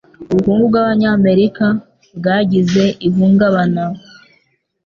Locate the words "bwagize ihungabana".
2.17-3.83